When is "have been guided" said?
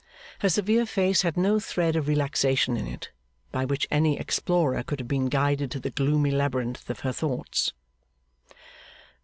4.99-5.69